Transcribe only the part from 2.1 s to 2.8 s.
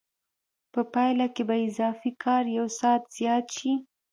کار یو